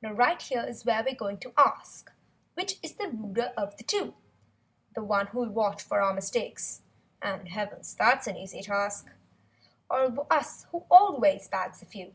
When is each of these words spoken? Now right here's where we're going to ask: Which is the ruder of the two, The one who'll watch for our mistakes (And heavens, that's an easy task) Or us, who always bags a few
Now 0.00 0.14
right 0.14 0.40
here's 0.40 0.86
where 0.86 1.04
we're 1.04 1.14
going 1.14 1.36
to 1.40 1.52
ask: 1.58 2.10
Which 2.54 2.78
is 2.82 2.94
the 2.94 3.08
ruder 3.10 3.52
of 3.54 3.76
the 3.76 3.84
two, 3.84 4.14
The 4.94 5.04
one 5.04 5.26
who'll 5.26 5.50
watch 5.50 5.82
for 5.82 6.00
our 6.00 6.14
mistakes 6.14 6.80
(And 7.20 7.48
heavens, 7.50 7.94
that's 7.94 8.26
an 8.26 8.38
easy 8.38 8.62
task) 8.62 9.10
Or 9.90 10.26
us, 10.32 10.64
who 10.72 10.86
always 10.90 11.48
bags 11.48 11.82
a 11.82 11.84
few 11.84 12.14